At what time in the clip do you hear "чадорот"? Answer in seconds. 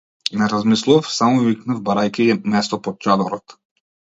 3.07-3.57